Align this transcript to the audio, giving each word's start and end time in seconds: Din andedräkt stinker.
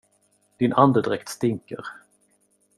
Din 0.59 0.73
andedräkt 0.73 1.29
stinker. 1.29 1.85